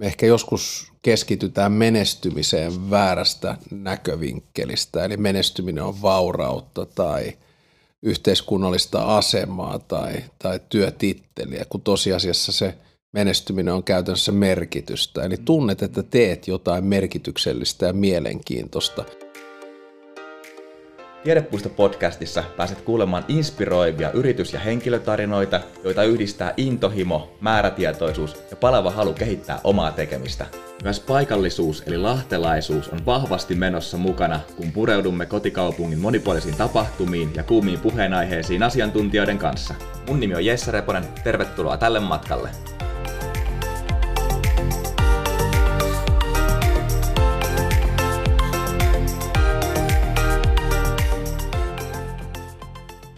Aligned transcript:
ehkä 0.00 0.26
joskus 0.26 0.92
keskitytään 1.02 1.72
menestymiseen 1.72 2.90
väärästä 2.90 3.56
näkövinkkelistä, 3.70 5.04
eli 5.04 5.16
menestyminen 5.16 5.84
on 5.84 6.02
vaurautta 6.02 6.86
tai 6.86 7.32
yhteiskunnallista 8.02 9.16
asemaa 9.16 9.78
tai, 9.78 10.24
tai 10.38 10.60
työtitteliä, 10.68 11.64
kun 11.68 11.80
tosiasiassa 11.80 12.52
se 12.52 12.74
menestyminen 13.12 13.74
on 13.74 13.84
käytännössä 13.84 14.32
merkitystä. 14.32 15.22
Eli 15.22 15.36
tunnet, 15.44 15.82
että 15.82 16.02
teet 16.02 16.48
jotain 16.48 16.84
merkityksellistä 16.84 17.86
ja 17.86 17.92
mielenkiintoista– 17.92 19.04
Tiedepuisto-podcastissa 21.24 22.44
pääset 22.56 22.80
kuulemaan 22.80 23.24
inspiroivia 23.28 24.10
yritys- 24.10 24.52
ja 24.52 24.60
henkilötarinoita, 24.60 25.60
joita 25.84 26.02
yhdistää 26.02 26.54
intohimo, 26.56 27.36
määrätietoisuus 27.40 28.36
ja 28.50 28.56
palava 28.56 28.90
halu 28.90 29.12
kehittää 29.12 29.60
omaa 29.64 29.92
tekemistä. 29.92 30.46
Myös 30.82 31.00
paikallisuus 31.00 31.82
eli 31.86 31.98
lahtelaisuus 31.98 32.88
on 32.88 33.06
vahvasti 33.06 33.54
menossa 33.54 33.96
mukana, 33.96 34.40
kun 34.56 34.72
pureudumme 34.72 35.26
kotikaupungin 35.26 35.98
monipuolisiin 35.98 36.56
tapahtumiin 36.56 37.30
ja 37.36 37.42
kuumiin 37.42 37.80
puheenaiheisiin 37.80 38.62
asiantuntijoiden 38.62 39.38
kanssa. 39.38 39.74
Mun 40.08 40.20
nimi 40.20 40.34
on 40.34 40.44
Jesse 40.44 40.70
Reponen, 40.70 41.04
tervetuloa 41.24 41.76
tälle 41.76 42.00
matkalle. 42.00 42.48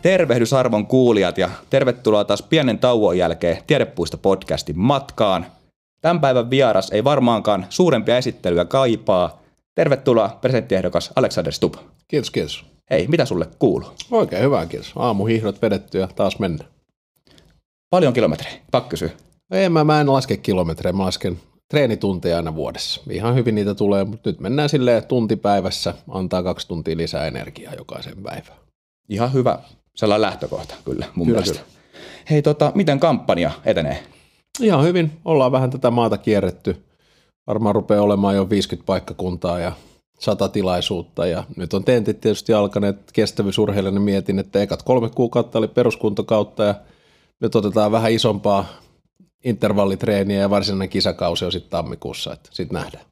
Tervehdys 0.05 0.53
arvon 0.53 0.87
kuulijat 0.87 1.39
ja 1.39 1.51
tervetuloa 1.71 2.25
taas 2.25 2.43
pienen 2.43 2.79
tauon 2.79 3.19
jälkeen 3.19 3.59
Tiedepuista 3.67 4.17
podcastin 4.17 4.79
matkaan. 4.79 5.47
Tämän 6.01 6.21
päivän 6.21 6.51
vieras 6.51 6.91
ei 6.91 7.05
varmaankaan 7.05 7.67
suurempia 7.71 8.17
esittelyä 8.19 8.65
kaipaa. 8.65 9.43
Tervetuloa 9.75 10.39
presidenttiehdokas 10.41 11.11
Alexander 11.17 11.53
Stubb. 11.53 11.75
Kiitos, 12.09 12.31
kiitos. 12.31 12.65
Hei, 12.91 13.07
mitä 13.09 13.25
sulle 13.25 13.49
kuuluu? 13.59 13.89
Oikein 14.11 14.43
hyvä, 14.43 14.67
kiitos. 14.67 14.93
Aamuhihdot 14.97 15.63
vedetty 15.63 15.99
ja 15.99 16.09
taas 16.17 16.39
mennä. 16.39 16.65
Paljon 17.91 18.13
kilometrejä, 18.13 18.57
pakko 18.71 18.89
kysyä. 18.89 19.11
Ei, 19.51 19.69
mä, 19.69 19.85
mä 19.85 20.01
en 20.01 20.13
laske 20.13 20.37
kilometrejä, 20.37 20.93
mä 20.93 21.05
lasken 21.05 21.41
treenitunteja 21.69 22.37
aina 22.37 22.55
vuodessa. 22.55 23.01
Ihan 23.11 23.35
hyvin 23.35 23.55
niitä 23.55 23.75
tulee, 23.75 24.05
mutta 24.05 24.31
nyt 24.31 24.41
mennään 24.41 24.69
silleen 24.69 25.07
tunti 25.07 25.37
päivässä, 25.37 25.95
antaa 26.09 26.43
kaksi 26.43 26.69
tuntia 26.69 26.97
lisää 26.97 27.27
energiaa 27.27 27.75
jokaisen 27.75 28.23
päivään. 28.23 28.59
Ihan 29.09 29.33
hyvä 29.33 29.59
sellainen 29.97 30.23
lähtökohta 30.23 30.75
kyllä 30.85 31.07
mun 31.15 31.27
kyllä, 31.27 31.41
mielestä. 31.41 31.65
Kyllä. 31.65 31.75
Hei, 32.31 32.43
tota, 32.43 32.73
miten 32.75 33.01
kampanja 33.01 33.51
etenee? 33.65 34.03
Ihan 34.61 34.85
hyvin. 34.85 35.21
Ollaan 35.25 35.53
vähän 35.53 35.71
tätä 35.71 35.91
maata 35.91 36.19
kierretty. 36.19 36.85
Varmaan 37.47 37.75
rupeaa 37.75 38.03
olemaan 38.03 38.37
jo 38.37 38.51
50 38.51 38.87
paikkakuntaa 38.87 39.59
ja 39.59 39.73
sata 40.21 40.49
tilaisuutta 40.49 41.27
ja 41.27 41.45
nyt 41.57 41.75
on 41.75 41.85
tentit 41.85 42.21
tietysti 42.21 42.53
alkaneet 42.53 43.13
kestävyysurheilijana 43.13 44.01
mietin, 44.01 44.39
että 44.39 44.63
ekat 44.63 44.83
kolme 44.83 45.09
kuukautta 45.09 45.59
oli 45.59 45.69
peruskuntokautta 45.69 46.65
ja 46.65 46.75
nyt 47.41 47.55
otetaan 47.55 47.93
vähän 47.93 48.13
isompaa 48.13 48.67
intervallitreeniä 49.45 50.41
ja 50.41 50.51
varsinainen 50.51 50.89
kisakausi 50.89 51.45
on 51.45 51.53
sitten 51.53 51.71
tammikuussa, 51.71 52.33
että 52.33 52.51
sitten 52.53 52.75
nähdään. 52.75 53.05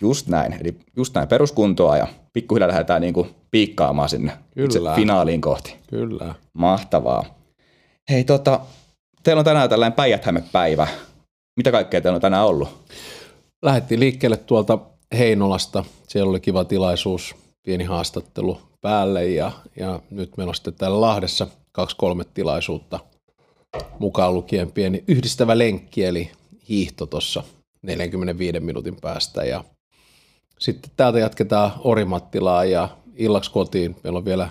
Just 0.00 0.28
näin, 0.28 0.56
eli 0.60 0.76
just 0.96 1.14
näin 1.14 1.28
peruskuntoa 1.28 1.96
ja 1.96 2.06
pikkuhiljaa 2.34 2.68
lähdetään 2.68 3.00
niinku 3.00 3.26
piikkaamaan 3.50 4.08
sinne 4.08 4.32
Kyllä. 4.54 4.66
itse 4.66 4.80
finaaliin 4.94 5.40
kohti. 5.40 5.76
Kyllä. 5.90 6.34
Mahtavaa. 6.52 7.24
Hei 8.10 8.24
tota, 8.24 8.60
teillä 9.22 9.40
on 9.40 9.44
tänään 9.44 9.68
tällainen 9.70 9.96
päijät 9.96 10.24
päivä. 10.52 10.86
Mitä 11.56 11.72
kaikkea 11.72 12.00
teillä 12.00 12.16
on 12.16 12.22
tänään 12.22 12.46
ollut? 12.46 12.68
Lähdettiin 13.62 14.00
liikkeelle 14.00 14.36
tuolta 14.36 14.78
Heinolasta. 15.18 15.84
Siellä 16.08 16.30
oli 16.30 16.40
kiva 16.40 16.64
tilaisuus, 16.64 17.34
pieni 17.62 17.84
haastattelu 17.84 18.60
päälle 18.80 19.26
ja, 19.26 19.52
ja 19.76 20.00
nyt 20.10 20.36
meillä 20.36 20.50
on 20.50 20.54
sitten 20.54 20.74
täällä 20.74 21.00
Lahdessa 21.00 21.46
kaksi-kolme 21.72 22.24
tilaisuutta 22.34 23.00
mukaan 23.98 24.34
lukien 24.34 24.72
pieni 24.72 25.04
yhdistävä 25.08 25.58
lenkki, 25.58 26.04
eli 26.04 26.30
hiihto 26.68 27.06
tuossa 27.06 27.42
45 27.82 28.60
minuutin 28.60 28.96
päästä 29.00 29.44
ja 29.44 29.64
sitten 30.64 30.90
täältä 30.96 31.18
jatketaan 31.18 31.72
Orimattilaa 31.78 32.64
ja 32.64 32.88
illaksi 33.16 33.50
kotiin. 33.50 33.96
Meillä 34.04 34.18
on 34.18 34.24
vielä 34.24 34.48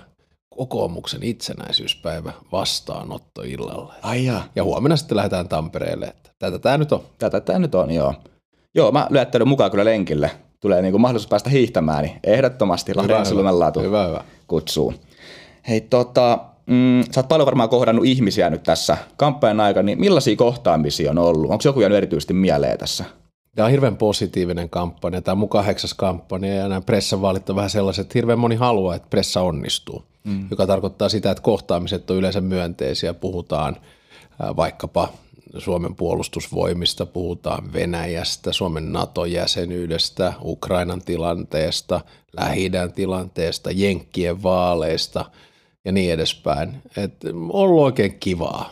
kokoomuksen 0.49 1.23
itsenäisyyspäivä 1.23 2.33
vastaanotto 2.51 3.41
illalla. 3.41 3.93
Ai 4.01 4.25
ja. 4.25 4.41
ja 4.55 4.63
huomenna 4.63 4.95
sitten 4.95 5.17
lähdetään 5.17 5.49
Tampereelle. 5.49 6.05
Että 6.05 6.29
tätä 6.39 6.59
tämä 6.59 6.77
nyt 6.77 6.91
on. 6.91 7.03
Tätä 7.19 7.41
tämä 7.41 7.59
nyt 7.59 7.75
on, 7.75 7.91
joo. 7.91 8.13
Joo, 8.75 8.91
mä 8.91 9.07
lyöttäydyn 9.09 9.47
mukaan 9.47 9.71
kyllä 9.71 9.85
lenkille. 9.85 10.31
Tulee 10.59 10.81
niin 10.81 10.91
kuin 10.91 11.01
mahdollisuus 11.01 11.29
päästä 11.29 11.49
hiihtämään, 11.49 12.03
niin 12.03 12.19
ehdottomasti 12.23 12.93
Lahden 12.95 13.59
laatu 13.59 13.79
hyvä, 13.79 14.07
hyvä. 14.07 14.23
kutsuu. 14.47 14.93
Hei 15.67 15.81
tota, 15.81 16.39
mm, 16.65 17.03
sä 17.11 17.19
oot 17.19 17.27
paljon 17.27 17.45
varmaan 17.45 17.69
kohdannut 17.69 18.05
ihmisiä 18.05 18.49
nyt 18.49 18.63
tässä 18.63 18.97
kampanjan 19.17 19.59
aikana, 19.59 19.85
niin 19.85 19.99
millaisia 19.99 20.35
kohtaamisia 20.35 21.11
on 21.11 21.17
ollut? 21.17 21.51
Onko 21.51 21.61
joku 21.65 21.81
jäänyt 21.81 21.97
erityisesti 21.97 22.33
mieleen 22.33 22.77
tässä? 22.77 23.05
Tämä 23.55 23.65
on 23.65 23.71
hirveän 23.71 23.97
positiivinen 23.97 24.69
kampanja. 24.69 25.21
Tämä 25.21 25.33
on 25.33 25.37
mun 25.37 25.49
kahdeksas 25.49 25.93
kampanja 25.93 26.53
ja 26.55 26.67
nämä 26.67 26.81
pressavaalit 26.81 27.49
on 27.49 27.55
vähän 27.55 27.69
sellaiset, 27.69 28.01
että 28.01 28.17
hirveän 28.17 28.39
moni 28.39 28.55
haluaa, 28.55 28.95
että 28.95 29.07
pressa 29.09 29.41
onnistuu. 29.41 30.03
Mm. 30.23 30.47
Joka 30.51 30.67
tarkoittaa 30.67 31.09
sitä, 31.09 31.31
että 31.31 31.43
kohtaamiset 31.43 32.11
on 32.11 32.17
yleensä 32.17 32.41
myönteisiä. 32.41 33.13
Puhutaan 33.13 33.77
vaikkapa 34.55 35.09
Suomen 35.57 35.95
puolustusvoimista, 35.95 37.05
puhutaan 37.05 37.73
Venäjästä, 37.73 38.53
Suomen 38.53 38.93
NATO-jäsenyydestä, 38.93 40.33
Ukrainan 40.43 41.01
tilanteesta, 41.01 42.01
lähi 42.39 42.71
tilanteesta, 42.95 43.71
Jenkkien 43.71 44.43
vaaleista– 44.43 45.25
ja 45.85 45.91
niin 45.91 46.13
edespäin. 46.13 46.81
Et 46.97 47.13
ollut 47.49 47.83
oikein 47.83 48.19
kivaa. 48.19 48.71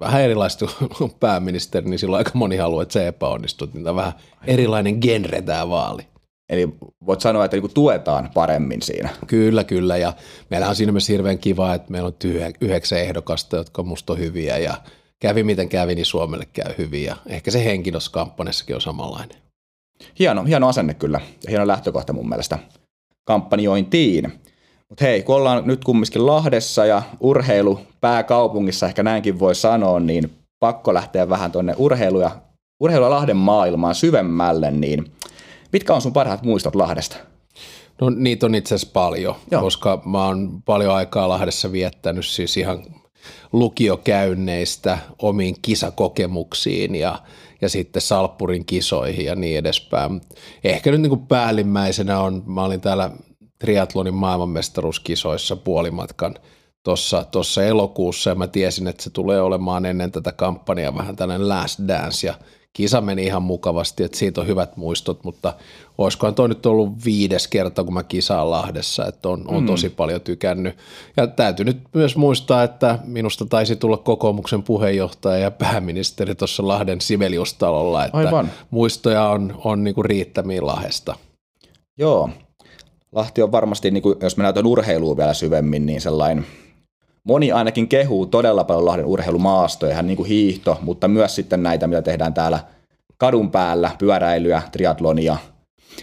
Vähän 0.00 0.22
erilaista 0.22 0.66
kuin 0.98 1.12
pääministeri, 1.20 1.90
niin 1.90 1.98
silloin 1.98 2.18
aika 2.18 2.30
moni 2.34 2.56
haluaa, 2.56 2.82
että 2.82 2.92
se 2.92 3.06
epäonnistuu. 3.06 3.68
Niin 3.72 3.84
tämä 3.84 3.90
on 3.90 3.96
vähän 3.96 4.12
erilainen 4.46 4.98
genre 5.00 5.42
tämä 5.42 5.68
vaali. 5.68 6.02
Eli 6.48 6.68
voit 7.06 7.20
sanoa, 7.20 7.44
että 7.44 7.56
niinku 7.56 7.68
tuetaan 7.68 8.30
paremmin 8.34 8.82
siinä. 8.82 9.08
Kyllä, 9.26 9.64
kyllä. 9.64 9.96
Ja 9.96 10.12
meillä 10.50 10.68
on 10.68 10.76
siinä 10.76 10.92
myös 10.92 11.08
hirveän 11.08 11.38
kiva, 11.38 11.74
että 11.74 11.92
meillä 11.92 12.06
on 12.06 12.14
yhdeksän 12.60 12.98
ehdokasta, 12.98 13.56
jotka 13.56 13.82
musta 13.82 14.12
on 14.12 14.18
hyviä. 14.18 14.58
Ja 14.58 14.74
kävi 15.20 15.42
miten 15.42 15.68
kävi, 15.68 15.94
niin 15.94 16.06
Suomelle 16.06 16.46
käy 16.52 16.74
hyvin. 16.78 17.04
Ja 17.04 17.16
ehkä 17.26 17.50
se 17.50 17.64
henki 17.64 17.90
tuossa 17.90 18.10
kampanjassakin 18.10 18.74
on 18.74 18.80
samanlainen. 18.80 19.38
Hieno, 20.18 20.44
hieno 20.44 20.68
asenne 20.68 20.94
kyllä 20.94 21.20
ja 21.44 21.50
hieno 21.50 21.66
lähtökohta 21.66 22.12
mun 22.12 22.28
mielestä 22.28 22.58
kampanjointiin. 23.24 24.32
Mutta 24.88 25.04
hei, 25.04 25.22
kun 25.22 25.36
ollaan 25.36 25.66
nyt 25.66 25.84
kumminkin 25.84 26.26
Lahdessa 26.26 26.86
ja 26.86 27.02
urheilu 27.20 27.80
pääkaupungissa, 28.00 28.86
ehkä 28.86 29.02
näinkin 29.02 29.38
voi 29.38 29.54
sanoa, 29.54 30.00
niin 30.00 30.30
pakko 30.60 30.94
lähteä 30.94 31.28
vähän 31.28 31.52
tuonne 31.52 31.74
urheilu 31.76 32.20
ja, 32.20 32.30
urheilu 32.80 33.04
ja 33.04 33.10
Lahden 33.10 33.36
maailmaan 33.36 33.94
syvemmälle, 33.94 34.70
niin 34.70 35.12
mitkä 35.72 35.94
on 35.94 36.02
sun 36.02 36.12
parhaat 36.12 36.42
muistot 36.42 36.74
Lahdesta? 36.74 37.16
No 38.00 38.10
niitä 38.10 38.46
on 38.46 38.54
itse 38.54 38.74
asiassa 38.74 38.92
paljon, 38.92 39.34
Joo. 39.50 39.60
koska 39.60 40.02
mä 40.04 40.24
oon 40.26 40.62
paljon 40.64 40.94
aikaa 40.94 41.28
Lahdessa 41.28 41.72
viettänyt 41.72 42.26
siis 42.26 42.56
ihan 42.56 42.82
lukiokäynneistä 43.52 44.98
omiin 45.22 45.56
kisakokemuksiin 45.62 46.94
ja, 46.94 47.18
ja 47.60 47.68
sitten 47.68 48.02
Salppurin 48.02 48.64
kisoihin 48.64 49.26
ja 49.26 49.34
niin 49.34 49.58
edespäin. 49.58 50.20
Ehkä 50.64 50.90
nyt 50.90 51.00
niin 51.00 51.10
kuin 51.10 51.26
päällimmäisenä 51.26 52.20
on, 52.20 52.42
mä 52.46 52.64
olin 52.64 52.80
täällä 52.80 53.10
triatlonin 53.58 54.14
maailmanmestaruuskisoissa 54.14 55.56
puolimatkan 55.56 56.34
tuossa 56.84 57.24
tossa 57.30 57.64
elokuussa 57.64 58.30
ja 58.30 58.34
mä 58.34 58.46
tiesin, 58.46 58.86
että 58.86 59.02
se 59.02 59.10
tulee 59.10 59.40
olemaan 59.40 59.86
ennen 59.86 60.12
tätä 60.12 60.32
kampanjaa 60.32 60.94
vähän 60.94 61.16
tällainen 61.16 61.48
last 61.48 61.80
dance 61.88 62.26
ja 62.26 62.34
kisa 62.72 63.00
meni 63.00 63.24
ihan 63.24 63.42
mukavasti, 63.42 64.04
että 64.04 64.18
siitä 64.18 64.40
on 64.40 64.46
hyvät 64.46 64.76
muistot, 64.76 65.24
mutta 65.24 65.54
olisikohan 65.98 66.34
toi 66.34 66.48
nyt 66.48 66.66
ollut 66.66 67.04
viides 67.04 67.48
kerta, 67.48 67.84
kun 67.84 67.94
mä 67.94 68.02
kisaan 68.02 68.50
Lahdessa, 68.50 69.06
että 69.06 69.28
on, 69.28 69.44
on 69.48 69.62
mm. 69.62 69.66
tosi 69.66 69.88
paljon 69.88 70.20
tykännyt. 70.20 70.76
Ja 71.16 71.26
täytyy 71.26 71.64
nyt 71.64 71.78
myös 71.94 72.16
muistaa, 72.16 72.62
että 72.62 72.98
minusta 73.04 73.46
taisi 73.46 73.76
tulla 73.76 73.96
kokoomuksen 73.96 74.62
puheenjohtaja 74.62 75.38
ja 75.38 75.50
pääministeri 75.50 76.34
tuossa 76.34 76.68
Lahden 76.68 77.00
Sibeliustalolla, 77.00 78.04
että 78.04 78.18
Aivan. 78.18 78.50
muistoja 78.70 79.28
on, 79.28 79.60
on 79.64 79.84
niinku 79.84 80.02
riittämiin 80.02 80.66
Lahdesta. 80.66 81.14
Joo, 81.98 82.30
Lahti 83.12 83.42
on 83.42 83.52
varmasti, 83.52 83.90
niin 83.90 84.02
kuin, 84.02 84.16
jos 84.22 84.36
mennään 84.36 84.54
tuon 84.54 84.66
urheiluun 84.66 85.16
vielä 85.16 85.34
syvemmin, 85.34 85.86
niin 85.86 86.00
sellainen 86.00 86.46
moni 87.24 87.52
ainakin 87.52 87.88
kehuu 87.88 88.26
todella 88.26 88.64
paljon 88.64 88.84
Lahden 88.84 89.06
urheilumaastoja, 89.06 89.92
ihan 89.92 90.06
niin 90.06 90.16
kuin 90.16 90.28
hiihto, 90.28 90.78
mutta 90.82 91.08
myös 91.08 91.34
sitten 91.34 91.62
näitä, 91.62 91.86
mitä 91.86 92.02
tehdään 92.02 92.34
täällä 92.34 92.60
kadun 93.18 93.50
päällä, 93.50 93.90
pyöräilyä, 93.98 94.62
triatlonia, 94.72 95.36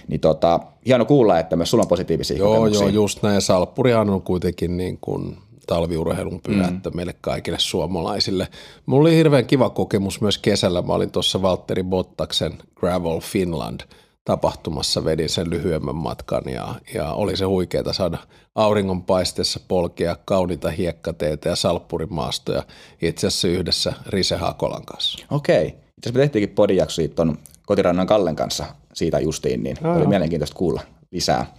niin 0.08 0.20
tota, 0.20 0.60
hieno 0.86 1.06
kuulla, 1.06 1.40
että 1.40 1.56
myös 1.56 1.72
sulla 1.72 1.82
on 1.82 1.88
positiivisia 1.88 2.38
Joo, 2.38 2.56
kokemuksia. 2.56 2.82
joo, 2.82 2.90
just 2.90 3.24
näin. 3.24 3.42
Salppurihan 3.42 4.10
on 4.10 4.22
kuitenkin 4.22 4.78
niin 4.78 4.98
kuin 5.02 5.38
talviurheilun 5.68 6.42
pyhättä 6.42 6.90
mm. 6.90 6.96
meille 6.96 7.16
kaikille 7.22 7.60
suomalaisille. 7.60 8.48
Mulla 8.86 9.02
oli 9.02 9.16
hirveän 9.16 9.46
kiva 9.46 9.70
kokemus 9.70 10.22
myös 10.22 10.38
kesällä. 10.38 10.82
Mä 10.82 10.94
olin 10.94 11.12
tuossa 11.12 11.42
Valtteri 11.42 11.84
Bottaksen 11.84 12.54
Gravel 12.76 13.20
Finland 13.20 13.80
tapahtumassa, 14.26 15.06
vedin 15.06 15.30
sen 15.30 15.50
lyhyemmän 15.50 15.96
matkan 15.96 16.44
ja, 16.46 16.76
ja 16.94 17.14
oli 17.14 17.38
se 17.38 17.46
huikeeta 17.46 17.94
saada 17.94 18.18
auringonpaisteessa 18.56 19.60
polkea 19.68 20.18
kauniita 20.26 20.70
hiekkateitä 20.70 21.50
ja 21.50 21.56
salppurimaastoja 21.56 22.64
itse 23.02 23.28
asiassa 23.28 23.48
yhdessä 23.48 23.94
Rise 24.08 24.36
Hakolan 24.36 24.86
kanssa. 24.86 25.26
Okei. 25.32 25.76
Itse 25.98 26.12
me 26.12 26.20
tehtiinkin 26.20 26.56
podijakso 26.56 27.02
tuon 27.16 27.38
kotirannan 27.66 28.08
Kallen 28.08 28.36
kanssa 28.36 28.66
siitä 28.94 29.20
justiin, 29.20 29.64
niin 29.64 29.78
Aa. 29.84 29.96
oli 29.96 30.08
mielenkiintoista 30.08 30.58
kuulla 30.58 30.82
lisää. 31.12 31.56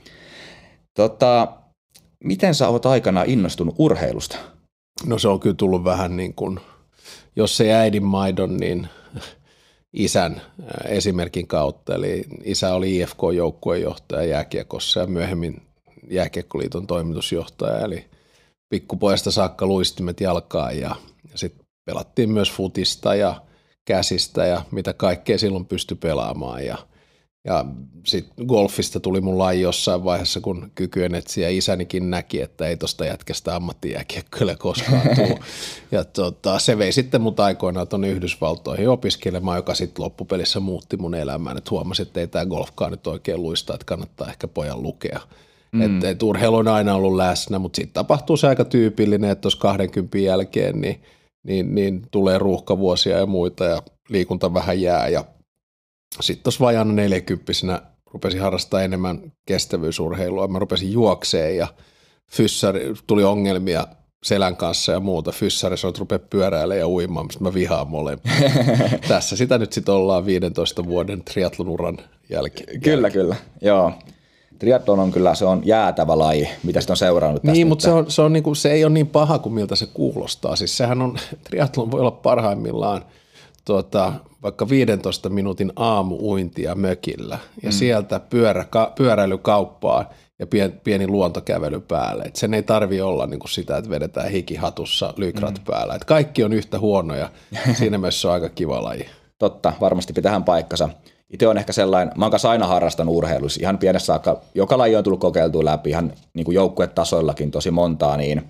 Tota, 0.94 1.48
miten 2.24 2.54
sä 2.54 2.68
oot 2.68 2.86
aikana 2.86 3.22
innostunut 3.26 3.74
urheilusta? 3.78 4.36
No 5.06 5.18
se 5.18 5.28
on 5.28 5.40
kyllä 5.40 5.56
tullut 5.56 5.84
vähän 5.84 6.16
niin 6.16 6.34
kuin, 6.34 6.60
jos 7.36 7.56
se 7.56 7.72
äidin 7.72 8.04
maidon, 8.04 8.56
niin 8.56 8.88
isän 9.96 10.42
esimerkin 10.88 11.46
kautta. 11.46 11.94
Eli 11.94 12.24
isä 12.44 12.74
oli 12.74 12.96
IFK-joukkuejohtaja 12.96 14.24
jääkiekossa 14.24 15.00
ja 15.00 15.06
myöhemmin 15.06 15.62
jääkiekkoliiton 16.10 16.86
toimitusjohtaja. 16.86 17.78
Eli 17.78 18.04
pikkupojasta 18.68 19.30
saakka 19.30 19.66
luistimet 19.66 20.20
jalkaan 20.20 20.78
ja, 20.78 20.96
ja 21.32 21.38
sitten 21.38 21.66
pelattiin 21.84 22.30
myös 22.30 22.52
futista 22.52 23.14
ja 23.14 23.42
käsistä 23.84 24.46
ja 24.46 24.62
mitä 24.70 24.92
kaikkea 24.92 25.38
silloin 25.38 25.66
pystyi 25.66 25.96
pelaamaan. 25.96 26.66
Ja– 26.66 26.78
ja 27.46 27.64
sitten 28.04 28.46
golfista 28.46 29.00
tuli 29.00 29.20
mun 29.20 29.38
laji 29.38 29.60
jossain 29.60 30.04
vaiheessa, 30.04 30.40
kun 30.40 30.70
kykyen 30.74 31.14
etsiä 31.14 31.48
isänikin 31.48 32.10
näki, 32.10 32.40
että 32.40 32.66
ei 32.66 32.76
tosta 32.76 33.04
jätkästä 33.04 33.56
ammattijääkiekkoille 33.56 34.56
koskaan 34.56 35.16
tule. 35.16 35.38
ja 35.92 36.04
tota, 36.04 36.58
se 36.58 36.78
vei 36.78 36.92
sitten 36.92 37.20
mut 37.20 37.40
aikoinaan 37.40 37.88
tuonne 37.88 38.08
Yhdysvaltoihin 38.08 38.88
opiskelemaan, 38.88 39.58
joka 39.58 39.74
sitten 39.74 40.04
loppupelissä 40.04 40.60
muutti 40.60 40.96
mun 40.96 41.14
elämään. 41.14 41.56
Että 41.56 41.70
huomasin, 41.70 42.06
että 42.06 42.20
ei 42.20 42.26
tämä 42.26 42.46
golfkaan 42.46 42.90
nyt 42.90 43.06
oikein 43.06 43.42
luista, 43.42 43.74
että 43.74 43.86
kannattaa 43.86 44.28
ehkä 44.28 44.48
pojan 44.48 44.82
lukea. 44.82 45.20
Mm. 45.72 45.82
Että 45.82 46.10
et 46.10 46.22
urheilu 46.22 46.56
on 46.56 46.68
aina 46.68 46.94
ollut 46.94 47.16
läsnä, 47.16 47.58
mutta 47.58 47.76
sitten 47.76 47.94
tapahtuu 47.94 48.36
se 48.36 48.48
aika 48.48 48.64
tyypillinen, 48.64 49.30
että 49.30 49.42
tuossa 49.42 49.58
20 49.58 50.18
jälkeen 50.18 50.80
niin, 50.80 51.02
niin, 51.42 51.74
niin 51.74 52.02
tulee 52.10 52.38
ruuhkavuosia 52.38 53.18
ja 53.18 53.26
muita 53.26 53.64
ja 53.64 53.82
liikunta 54.08 54.54
vähän 54.54 54.80
jää 54.80 55.08
ja 55.08 55.24
sitten 56.20 56.42
tuossa 56.42 56.64
vajana 56.64 56.92
40 56.92 57.52
rupesin 58.12 58.40
harrastaa 58.40 58.82
enemmän 58.82 59.32
kestävyysurheilua. 59.46 60.48
Mä 60.48 60.58
rupesin 60.58 60.92
juokseen 60.92 61.56
ja 61.56 61.66
fyssari, 62.30 62.94
tuli 63.06 63.24
ongelmia 63.24 63.86
selän 64.24 64.56
kanssa 64.56 64.92
ja 64.92 65.00
muuta. 65.00 65.32
Fyssari 65.32 65.76
sanoi, 65.76 65.90
että 65.90 66.00
rupea 66.00 66.18
pyöräilemään 66.18 66.78
ja 66.78 66.88
uimaan, 66.88 67.26
mistä 67.26 67.44
mä 67.44 67.54
vihaan 67.54 67.88
molempia. 67.88 68.32
Tässä 69.08 69.36
sitä 69.36 69.58
nyt 69.58 69.72
sitten 69.72 69.94
ollaan 69.94 70.26
15 70.26 70.84
vuoden 70.84 71.22
triatlon 71.24 71.68
uran 71.68 71.98
jälkeen. 72.30 72.80
Kyllä, 72.80 73.10
kyllä. 73.10 73.36
Joo. 73.60 73.92
Triathlon 74.58 74.98
on 74.98 75.12
kyllä, 75.12 75.34
se 75.34 75.44
on 75.44 75.62
jäätävä 75.64 76.18
laji, 76.18 76.48
mitä 76.62 76.80
sitä 76.80 76.92
on 76.92 76.96
seurannut 76.96 77.42
tästä 77.42 77.52
Niin, 77.52 77.66
mutta 77.66 77.82
se, 77.82 77.90
on, 77.90 78.10
se, 78.10 78.22
on 78.22 78.32
niinku, 78.32 78.54
se 78.54 78.72
ei 78.72 78.84
ole 78.84 78.92
niin 78.92 79.06
paha 79.06 79.38
kuin 79.38 79.52
miltä 79.52 79.76
se 79.76 79.86
kuulostaa. 79.86 80.56
Siis 80.56 80.76
sehän 80.76 81.02
on, 81.02 81.18
triathlon 81.44 81.90
voi 81.90 82.00
olla 82.00 82.10
parhaimmillaan– 82.10 83.04
tuota, 83.66 84.12
vaikka 84.42 84.68
15 84.68 85.28
minuutin 85.28 85.72
aamuuintia 85.76 86.74
mökillä 86.74 87.38
ja 87.62 87.68
mm. 87.68 87.72
sieltä 87.72 88.20
pyörä, 88.20 88.64
ka, 88.64 88.92
pyöräilykauppaan 88.98 90.06
ja 90.38 90.46
pien, 90.46 90.80
pieni 90.84 91.06
luontokävely 91.06 91.80
päälle. 91.80 92.22
Et 92.22 92.36
sen 92.36 92.54
ei 92.54 92.62
tarvi 92.62 93.00
olla 93.00 93.26
niin 93.26 93.40
kuin 93.40 93.50
sitä, 93.50 93.76
että 93.76 93.90
vedetään 93.90 94.30
hikihatussa 94.30 95.14
lykrat 95.16 95.58
mm. 95.58 95.64
päällä. 95.64 95.94
Et 95.94 96.04
kaikki 96.04 96.44
on 96.44 96.52
yhtä 96.52 96.78
huonoja. 96.78 97.30
Siinä 97.78 97.98
mielessä 97.98 98.28
on 98.28 98.34
aika 98.34 98.48
kiva 98.48 98.82
laji. 98.82 99.06
Totta, 99.38 99.72
varmasti 99.80 100.12
pitähän 100.12 100.44
paikkansa. 100.44 100.88
Itse 101.30 101.48
on 101.48 101.58
ehkä 101.58 101.72
sellainen, 101.72 102.14
mä 102.18 102.24
oon 102.24 102.30
kanssa 102.30 102.50
aina 102.50 102.66
harrastanut 102.66 103.14
urheilussa, 103.14 103.60
ihan 103.62 103.78
pienessä 103.78 104.06
saakka, 104.06 104.40
joka 104.54 104.78
laji 104.78 104.96
on 104.96 105.04
tullut 105.04 105.20
kokeiltua 105.20 105.64
läpi, 105.64 105.90
ihan 105.90 106.12
niin 106.34 106.52
joukkuetasoillakin 106.52 107.50
tosi 107.50 107.70
montaa, 107.70 108.16
niin 108.16 108.48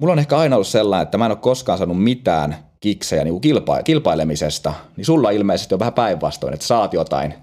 mulla 0.00 0.12
on 0.12 0.18
ehkä 0.18 0.38
aina 0.38 0.56
ollut 0.56 0.66
sellainen, 0.66 1.02
että 1.02 1.18
mä 1.18 1.26
en 1.26 1.30
ole 1.30 1.38
koskaan 1.38 1.78
saanut 1.78 2.02
mitään 2.02 2.56
kiksejä 2.84 3.24
niin 3.24 3.40
kilpa- 3.40 3.82
kilpailemisesta, 3.82 4.74
niin 4.96 5.04
sulla 5.04 5.30
ilmeisesti 5.30 5.74
on 5.74 5.78
vähän 5.78 5.92
päinvastoin, 5.92 6.54
että 6.54 6.66
saat 6.66 6.92
jotain 6.92 7.34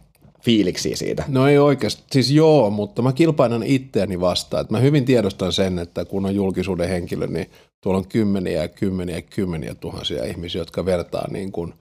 fiiliksiä 0.41 0.95
siitä. 0.95 1.23
No 1.27 1.47
ei 1.47 1.57
oikeasti, 1.57 2.03
siis 2.11 2.31
joo, 2.31 2.69
mutta 2.69 3.01
mä 3.01 3.13
kilpailen 3.13 3.63
itseäni 3.63 4.19
vastaan. 4.19 4.61
Että 4.61 4.73
mä 4.73 4.79
hyvin 4.79 5.05
tiedostan 5.05 5.53
sen, 5.53 5.79
että 5.79 6.05
kun 6.05 6.25
on 6.25 6.35
julkisuuden 6.35 6.89
henkilö, 6.89 7.27
niin 7.27 7.49
tuolla 7.81 7.97
on 7.97 8.07
kymmeniä 8.07 8.61
ja 8.61 8.67
kymmeniä 8.67 9.15
ja 9.15 9.21
kymmeniä 9.21 9.75
tuhansia 9.75 10.25
ihmisiä, 10.25 10.61
jotka 10.61 10.85
vertaa 10.85 11.27
niin 11.31 11.51
kuin 11.51 11.73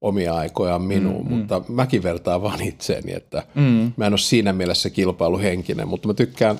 omia 0.00 0.34
aikojaan 0.34 0.82
minuun, 0.82 1.24
mm, 1.26 1.32
mm. 1.32 1.38
mutta 1.38 1.62
mäkin 1.68 2.02
vertaan 2.02 2.42
vaan 2.42 2.62
itseäni, 2.62 3.12
että 3.14 3.42
mm. 3.54 3.92
mä 3.96 4.06
en 4.06 4.12
ole 4.12 4.18
siinä 4.18 4.52
mielessä 4.52 4.90
kilpailuhenkinen, 4.90 5.88
mutta 5.88 6.08
mä 6.08 6.14
tykkään 6.14 6.58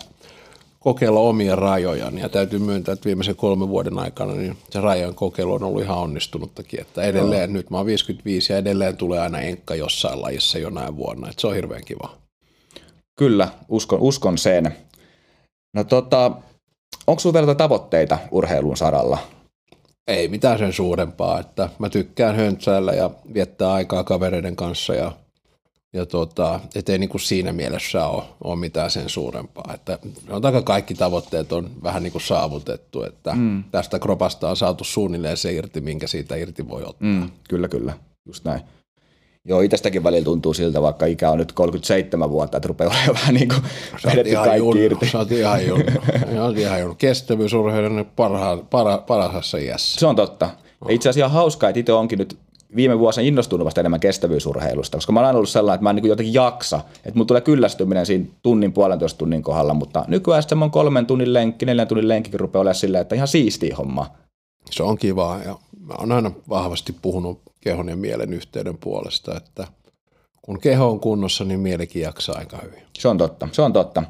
kokeilla 0.78 1.20
omia 1.20 1.56
rajojaan. 1.56 2.18
Ja 2.18 2.28
täytyy 2.28 2.58
myöntää, 2.58 2.92
että 2.92 3.04
viimeisen 3.04 3.36
kolmen 3.36 3.68
vuoden 3.68 3.98
aikana 3.98 4.32
niin 4.32 4.56
se 4.70 4.80
rajojen 4.80 5.14
kokeilu 5.14 5.54
on 5.54 5.62
ollut 5.62 5.82
ihan 5.82 5.98
onnistunuttakin. 5.98 6.80
Että 6.80 7.02
edelleen, 7.02 7.50
no. 7.50 7.56
nyt 7.56 7.70
mä 7.70 7.76
oon 7.76 7.86
55 7.86 8.52
ja 8.52 8.58
edelleen 8.58 8.96
tulee 8.96 9.20
aina 9.20 9.40
enkka 9.40 9.74
jossain 9.74 10.22
lajissa 10.22 10.58
jonain 10.58 10.96
vuonna. 10.96 11.28
Että 11.28 11.40
se 11.40 11.46
on 11.46 11.54
hirveän 11.54 11.84
kiva. 11.84 12.14
Kyllä, 13.18 13.48
uskon, 13.68 14.00
uskon 14.00 14.38
sen. 14.38 14.76
No 15.74 15.84
tota, 15.84 16.32
onko 17.06 17.20
sinulla 17.20 17.40
vielä 17.40 17.54
tavoitteita 17.54 18.18
urheilun 18.30 18.76
saralla? 18.76 19.18
Ei 20.06 20.28
mitään 20.28 20.58
sen 20.58 20.72
suurempaa, 20.72 21.40
että 21.40 21.68
mä 21.78 21.88
tykkään 21.88 22.36
höntsäillä 22.36 22.92
ja 22.92 23.10
viettää 23.34 23.72
aikaa 23.72 24.04
kavereiden 24.04 24.56
kanssa 24.56 24.94
ja 24.94 25.12
ja 25.92 26.06
tota, 26.06 26.60
ettei 26.74 26.98
niin 26.98 27.08
kuin 27.08 27.20
siinä 27.20 27.52
mielessä 27.52 28.06
ole, 28.06 28.22
ole 28.44 28.56
mitään 28.56 28.90
sen 28.90 29.08
suurempaa. 29.08 29.70
Että 29.74 29.98
on 30.30 30.64
kaikki 30.64 30.94
tavoitteet 30.94 31.52
on 31.52 31.70
vähän 31.82 32.02
niin 32.02 32.12
kuin 32.12 32.22
saavutettu, 32.22 33.02
että 33.02 33.34
mm. 33.34 33.64
tästä 33.70 33.98
kropasta 33.98 34.50
on 34.50 34.56
saatu 34.56 34.84
suunnilleen 34.84 35.36
se 35.36 35.52
irti, 35.52 35.80
minkä 35.80 36.06
siitä 36.06 36.36
irti 36.36 36.68
voi 36.68 36.82
ottaa. 36.82 37.08
Mm, 37.08 37.30
kyllä, 37.48 37.68
kyllä, 37.68 37.92
just 38.26 38.44
näin. 38.44 38.60
Joo, 39.44 39.60
itsestäkin 39.60 40.04
välillä 40.04 40.24
tuntuu 40.24 40.54
siltä, 40.54 40.82
vaikka 40.82 41.06
ikä 41.06 41.30
on 41.30 41.38
nyt 41.38 41.52
37 41.52 42.30
vuotta, 42.30 42.56
että 42.56 42.68
rupeaa 42.68 42.90
olemaan 42.90 43.14
vähän 43.14 43.34
niin 43.34 43.48
kuin 43.48 43.62
vedetty 44.06 44.34
kaikki 44.34 44.58
junnu, 44.58 44.82
irti. 44.82 45.08
Sä 45.08 45.18
oot 45.18 45.32
ihan 45.32 45.66
junnu. 45.66 45.84
ihan 46.56 46.80
junnu. 46.80 46.94
Kestävyysurheilun 46.94 48.06
parha, 48.16 48.56
para, 48.56 48.98
parhaassa 48.98 49.58
iässä. 49.58 50.00
Se 50.00 50.06
on 50.06 50.16
totta. 50.16 50.50
Ja 50.88 50.94
itse 50.94 51.08
asiassa 51.08 51.26
ihan 51.26 51.30
hauskaa, 51.30 51.70
että 51.70 51.80
itse 51.80 51.92
onkin 51.92 52.18
nyt 52.18 52.38
viime 52.76 52.98
vuosina 52.98 53.26
innostunut 53.26 53.64
vasta 53.64 53.80
enemmän 53.80 54.00
kestävyysurheilusta, 54.00 54.96
koska 54.96 55.12
mä 55.12 55.20
olen 55.20 55.36
ollut 55.36 55.48
sellainen, 55.48 55.74
että 55.74 55.82
mä 55.82 55.90
en 55.90 55.96
niin 55.96 56.06
jotenkin 56.06 56.34
jaksa, 56.34 56.80
että 56.96 57.10
mulla 57.14 57.26
tulee 57.26 57.40
kyllästyminen 57.40 58.06
siinä 58.06 58.26
tunnin, 58.42 58.72
puolentoista 58.72 59.18
tunnin 59.18 59.42
kohdalla, 59.42 59.74
mutta 59.74 60.04
nykyään 60.08 60.42
semmoinen 60.42 60.70
kolmen 60.70 61.06
tunnin 61.06 61.32
lenkki, 61.32 61.66
neljän 61.66 61.88
tunnin 61.88 62.08
lenkkikin 62.08 62.40
rupeaa 62.40 62.60
olemaan 62.60 62.74
silleen, 62.74 63.02
että 63.02 63.14
ihan 63.14 63.28
siistiä 63.28 63.76
homma. 63.76 64.10
Se 64.70 64.82
on 64.82 64.98
kivaa 64.98 65.38
ja 65.42 65.58
mä 65.80 65.94
oon 65.98 66.12
aina 66.12 66.30
vahvasti 66.48 66.96
puhunut 67.02 67.40
kehon 67.60 67.88
ja 67.88 67.96
mielen 67.96 68.32
yhteyden 68.32 68.78
puolesta, 68.78 69.36
että 69.36 69.66
kun 70.42 70.60
keho 70.60 70.90
on 70.90 71.00
kunnossa, 71.00 71.44
niin 71.44 71.60
mielikin 71.60 72.02
jaksaa 72.02 72.38
aika 72.38 72.58
hyvin. 72.62 72.82
Se 72.98 73.08
on 73.08 73.18
totta, 73.18 73.48
se 73.52 73.62
on 73.62 73.72
totta. 73.72 74.02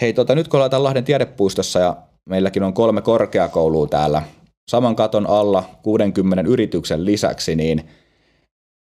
Hei, 0.00 0.12
tota, 0.12 0.34
nyt 0.34 0.48
kun 0.48 0.60
ollaan 0.60 0.84
Lahden 0.84 1.04
tiedepuistossa 1.04 1.78
ja 1.78 1.96
meilläkin 2.24 2.62
on 2.62 2.74
kolme 2.74 3.02
korkeakoulua 3.02 3.86
täällä 3.86 4.22
saman 4.70 4.96
katon 4.96 5.26
alla 5.26 5.64
60 5.82 6.50
yrityksen 6.50 7.04
lisäksi, 7.04 7.56
niin 7.56 7.88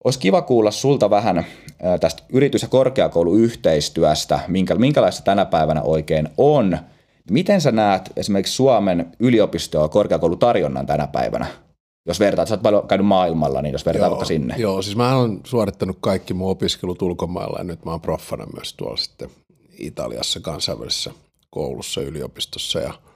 olisi 0.04 0.18
kiva 0.18 0.42
kuulla 0.42 0.70
sulta 0.70 1.10
vähän 1.10 1.46
tästä 2.00 2.22
yritys- 2.32 2.62
ja 2.62 2.68
korkeakouluyhteistyöstä, 2.68 4.40
minkä, 4.48 4.74
minkälaista 4.74 5.24
tänä 5.24 5.44
päivänä 5.44 5.82
oikein 5.82 6.28
on. 6.36 6.78
Miten 7.30 7.60
sä 7.60 7.72
näet 7.72 8.10
esimerkiksi 8.16 8.54
Suomen 8.54 9.12
yliopisto- 9.20 9.82
ja 9.82 9.88
korkeakoulutarjonnan 9.88 10.86
tänä 10.86 11.06
päivänä? 11.06 11.46
Jos 12.06 12.20
vertaat, 12.20 12.48
sä 12.48 12.54
oot 12.54 12.62
paljon 12.62 12.88
käynyt 12.88 13.06
maailmalla, 13.06 13.62
niin 13.62 13.72
jos 13.72 13.86
vertaat 13.86 14.02
joo, 14.02 14.10
vaikka 14.10 14.24
sinne. 14.24 14.54
Joo, 14.58 14.82
siis 14.82 14.96
mä 14.96 15.16
olen 15.16 15.40
suorittanut 15.44 15.98
kaikki 16.00 16.34
mun 16.34 16.50
opiskelut 16.50 17.02
ulkomailla 17.02 17.58
ja 17.58 17.64
nyt 17.64 17.84
mä 17.84 17.90
oon 17.90 18.00
proffana 18.00 18.46
myös 18.54 18.74
tuolla 18.74 18.96
sitten 18.96 19.30
Italiassa 19.78 20.40
kansainvälisessä 20.40 21.10
koulussa, 21.50 22.00
yliopistossa 22.00 22.80
ja– 22.80 22.92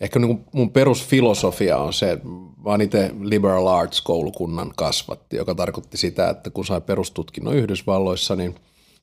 ehkä 0.00 0.18
niin 0.18 0.44
mun 0.52 0.70
perusfilosofia 0.70 1.76
on 1.78 1.92
se, 1.92 2.18
mä 2.64 2.70
oon 2.70 2.80
itse 2.80 3.10
liberal 3.20 3.66
arts 3.66 4.00
koulukunnan 4.00 4.72
kasvatti, 4.76 5.36
joka 5.36 5.54
tarkoitti 5.54 5.96
sitä, 5.96 6.30
että 6.30 6.50
kun 6.50 6.66
sai 6.66 6.80
perustutkinnon 6.80 7.56
Yhdysvalloissa, 7.56 8.36
niin 8.36 8.54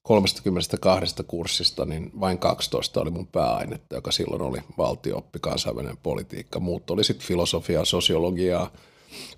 32 0.04 1.16
kurssista, 1.28 1.86
niin 1.86 2.12
vain 2.20 2.38
12 2.38 3.02
oli 3.02 3.10
mun 3.10 3.28
pääainetta, 3.28 3.96
joka 3.96 4.12
silloin 4.12 4.42
oli 4.42 4.60
valtiooppi, 4.78 5.40
kansainvälinen 5.40 5.98
politiikka. 6.04 6.60
Muut 6.60 6.90
oli 6.90 7.04
sitten 7.04 7.28
filosofiaa, 7.28 7.86
sosiologiaa, 7.86 8.72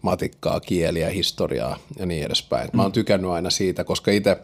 matikkaa, 0.02 0.60
kieliä, 0.60 1.10
historiaa 1.10 1.78
ja 2.00 2.06
niin 2.06 2.24
edespäin. 2.24 2.70
Mä 2.74 2.82
oon 2.82 2.92
tykännyt 2.92 3.32
aina 3.32 3.50
siitä, 3.50 3.84
koska 3.84 4.12
itse 4.12 4.38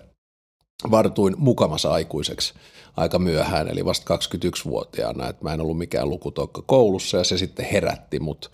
vartuin 0.92 1.36
mukamassa 1.38 1.92
aikuiseksi 1.92 2.54
aika 2.98 3.20
myöhään, 3.20 3.68
eli 3.68 3.86
vasta 3.86 4.16
21-vuotiaana, 4.16 5.30
että 5.30 5.44
mä 5.44 5.54
en 5.54 5.62
ollut 5.62 5.78
mikään 5.78 6.10
lukutokka 6.10 6.64
koulussa 6.66 7.18
ja 7.18 7.24
se 7.24 7.38
sitten 7.38 7.66
herätti 7.66 8.20
mut. 8.20 8.52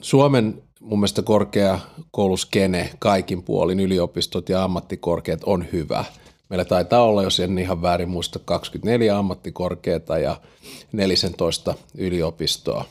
Suomen 0.00 0.62
mun 0.80 0.98
mielestä 0.98 1.22
korkeakouluskene 1.22 2.90
kaikin 2.98 3.42
puolin, 3.42 3.80
yliopistot 3.80 4.48
ja 4.48 4.64
ammattikorkeat 4.64 5.44
on 5.44 5.66
hyvä. 5.72 6.04
Meillä 6.48 6.64
taitaa 6.64 7.02
olla, 7.02 7.22
jos 7.22 7.40
en 7.40 7.58
ihan 7.58 7.82
väärin 7.82 8.08
muista, 8.08 8.38
24 8.38 9.18
ammattikorkeata 9.18 10.18
ja 10.18 10.40
14 10.92 11.74
yliopistoa. 11.94 12.84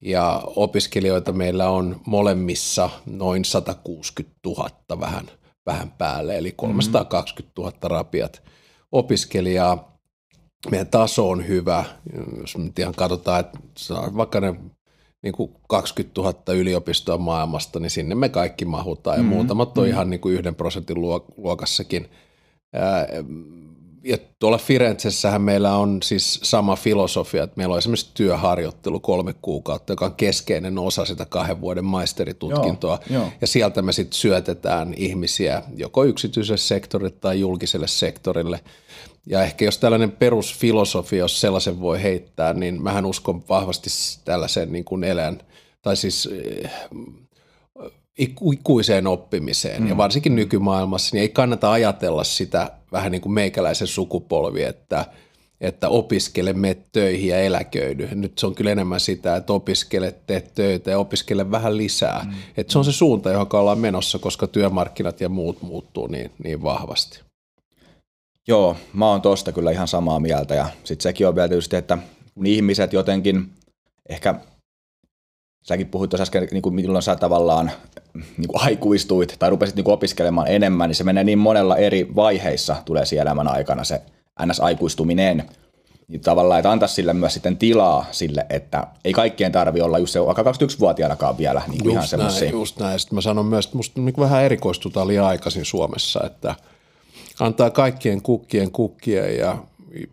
Ja 0.00 0.42
opiskelijoita 0.46 1.32
meillä 1.32 1.70
on 1.70 2.00
molemmissa 2.06 2.90
noin 3.06 3.44
160 3.44 4.36
000 4.46 4.70
vähän, 5.00 5.30
vähän 5.66 5.90
päälle, 5.90 6.38
eli 6.38 6.52
320 6.52 7.62
000 7.62 7.72
rapiat 7.82 8.42
opiskelijaa. 8.92 9.96
Meidän 10.70 10.86
taso 10.86 11.30
on 11.30 11.48
hyvä, 11.48 11.84
jos 12.40 12.56
nyt 12.56 12.78
ihan 12.78 12.94
katsotaan, 12.94 13.40
että 13.40 13.58
vaikka 14.16 14.40
ne 14.40 14.54
niin 15.22 15.32
kuin 15.32 15.52
20 15.68 16.20
000 16.20 16.54
yliopistoa 16.54 17.18
maailmasta, 17.18 17.80
niin 17.80 17.90
sinne 17.90 18.14
me 18.14 18.28
kaikki 18.28 18.64
mahutaan 18.64 19.16
ja 19.16 19.22
mm-hmm. 19.22 19.36
muutamat 19.36 19.78
on 19.78 19.84
mm-hmm. 19.84 19.90
ihan 19.90 20.10
niin 20.10 20.20
kuin 20.20 20.34
yhden 20.34 20.54
prosentin 20.54 20.96
luokassakin. 21.36 22.10
Ja 24.08 24.18
tuolla 24.38 24.58
Firenzessähän 24.58 25.42
meillä 25.42 25.76
on 25.76 26.02
siis 26.02 26.40
sama 26.42 26.76
filosofia, 26.76 27.44
että 27.44 27.56
meillä 27.56 27.72
on 27.72 27.78
esimerkiksi 27.78 28.10
työharjoittelu 28.14 29.00
kolme 29.00 29.34
kuukautta, 29.42 29.92
joka 29.92 30.04
on 30.04 30.14
keskeinen 30.14 30.78
osa 30.78 31.04
sitä 31.04 31.24
kahden 31.24 31.60
vuoden 31.60 31.84
maisteritutkintoa. 31.84 32.98
Joo, 33.10 33.22
joo. 33.22 33.32
Ja 33.40 33.46
sieltä 33.46 33.82
me 33.82 33.92
sitten 33.92 34.18
syötetään 34.18 34.94
ihmisiä 34.96 35.62
joko 35.76 36.04
yksityiselle 36.04 36.58
sektorille 36.58 37.10
tai 37.10 37.40
julkiselle 37.40 37.88
sektorille– 37.88 38.60
ja 39.26 39.42
ehkä 39.42 39.64
jos 39.64 39.78
tällainen 39.78 40.12
perusfilosofia, 40.12 41.18
jos 41.18 41.40
sellaisen 41.40 41.80
voi 41.80 42.02
heittää, 42.02 42.54
niin 42.54 42.82
mähän 42.82 43.06
uskon 43.06 43.48
vahvasti 43.48 43.90
tällaisen 44.24 44.72
niin 44.72 44.84
kuin 44.84 45.04
elän, 45.04 45.40
tai 45.82 45.96
siis 45.96 46.28
eh, 46.32 46.70
ikuiseen 48.18 49.06
oppimiseen. 49.06 49.82
Mm. 49.82 49.88
Ja 49.88 49.96
varsinkin 49.96 50.36
nykymaailmassa, 50.36 51.16
niin 51.16 51.22
ei 51.22 51.28
kannata 51.28 51.72
ajatella 51.72 52.24
sitä 52.24 52.70
vähän 52.92 53.12
niin 53.12 53.22
kuin 53.22 53.32
meikäläisen 53.32 53.86
sukupolvi, 53.86 54.62
että, 54.62 55.04
että 55.60 55.88
opiskele, 55.88 56.52
me 56.52 56.76
töihin 56.92 57.28
ja 57.28 57.40
eläköidy. 57.40 58.08
Nyt 58.14 58.38
se 58.38 58.46
on 58.46 58.54
kyllä 58.54 58.70
enemmän 58.72 59.00
sitä, 59.00 59.36
että 59.36 59.52
opiskele, 59.52 60.14
tee 60.26 60.40
töitä 60.54 60.90
ja 60.90 60.98
opiskele 60.98 61.50
vähän 61.50 61.76
lisää. 61.76 62.24
Mm. 62.24 62.32
Että 62.56 62.72
se 62.72 62.78
on 62.78 62.84
se 62.84 62.92
suunta, 62.92 63.30
johon 63.30 63.46
ollaan 63.52 63.78
menossa, 63.78 64.18
koska 64.18 64.46
työmarkkinat 64.46 65.20
ja 65.20 65.28
muut 65.28 65.62
muuttuu 65.62 66.06
niin, 66.06 66.30
niin 66.44 66.62
vahvasti. 66.62 67.20
Joo, 68.48 68.76
mä 68.92 69.08
oon 69.08 69.22
tosta 69.22 69.52
kyllä 69.52 69.70
ihan 69.70 69.88
samaa 69.88 70.20
mieltä 70.20 70.54
ja 70.54 70.68
sitten 70.84 71.02
sekin 71.02 71.28
on 71.28 71.34
vielä 71.34 71.48
tietysti, 71.48 71.76
että 71.76 71.98
kun 72.34 72.46
ihmiset 72.46 72.92
jotenkin 72.92 73.50
ehkä 74.08 74.34
säkin 75.68 75.86
puhuit 75.86 76.10
tuossa 76.10 76.22
äsken, 76.22 76.48
niin 76.50 76.62
kuin 76.62 76.74
milloin 76.74 77.02
sä 77.02 77.16
tavallaan 77.16 77.70
niin 78.14 78.48
kuin 78.48 78.62
aikuistuit 78.62 79.36
tai 79.38 79.50
rupesit 79.50 79.76
niin 79.76 79.84
kuin 79.84 79.94
opiskelemaan 79.94 80.48
enemmän, 80.48 80.88
niin 80.88 80.96
se 80.96 81.04
menee 81.04 81.24
niin 81.24 81.38
monella 81.38 81.76
eri 81.76 82.08
vaiheissa 82.14 82.76
tulee 82.84 83.06
siellä 83.06 83.22
elämän 83.22 83.48
aikana 83.48 83.84
se 83.84 84.02
ns-aikuistuminen. 84.46 85.42
Niin 86.08 86.20
tavallaan, 86.20 86.60
että 86.60 86.70
antaa 86.70 86.88
sille 86.88 87.12
myös 87.12 87.34
sitten 87.34 87.56
tilaa 87.56 88.06
sille, 88.10 88.46
että 88.50 88.86
ei 89.04 89.12
kaikkien 89.12 89.52
tarvi 89.52 89.80
olla 89.80 89.98
just 89.98 90.12
se 90.12 90.26
vaikka 90.26 90.42
21-vuotiaanakaan 90.42 91.38
vielä 91.38 91.62
niin 91.68 91.82
kuin 91.82 91.94
just 91.94 92.12
ihan 92.12 92.26
näin, 92.26 92.52
Just 92.52 92.78
näin, 92.78 93.00
sitten 93.00 93.14
mä 93.14 93.20
sanon 93.20 93.46
myös, 93.46 93.64
että 93.64 93.76
musta 93.76 94.00
niin 94.00 94.14
vähän 94.18 94.44
erikoistutaan 94.44 95.08
liian 95.08 95.26
aikaisin 95.26 95.64
Suomessa, 95.64 96.20
että– 96.24 96.54
antaa 97.40 97.70
kaikkien 97.70 98.22
kukkien 98.22 98.70
kukkien 98.70 99.38
ja 99.38 99.58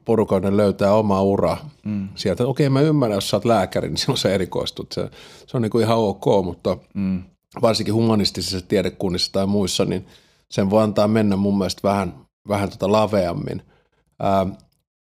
porukainen 0.06 0.58
löytää 0.58 0.94
oma 0.94 1.22
ura 1.22 1.58
mm. 1.86 2.10
sieltä. 2.16 2.48
Okei, 2.48 2.70
mä 2.70 2.82
ymmärrän, 2.82 3.18
jos 3.18 3.30
sä 3.30 3.38
oot 3.38 3.46
lääkäri, 3.46 3.90
niin 3.90 3.98
silloin 4.02 4.18
sä 4.18 4.34
erikoistut. 4.34 4.92
Se, 4.92 5.10
se 5.48 5.58
on 5.58 5.62
niin 5.62 5.70
kuin 5.70 5.84
ihan 5.84 5.98
ok, 5.98 6.26
mutta 6.44 6.78
mm. 6.94 7.24
varsinkin 7.62 7.94
humanistisissa 7.94 8.68
tiedekunnissa 8.68 9.32
tai 9.32 9.48
muissa, 9.48 9.86
niin 9.86 10.06
sen 10.50 10.70
voi 10.70 10.84
antaa 10.84 11.08
mennä 11.08 11.36
mun 11.36 11.58
mielestä 11.58 11.88
vähän, 11.88 12.14
vähän 12.48 12.70
tota 12.70 12.92
laveammin. 12.92 13.62
Ää, 14.20 14.48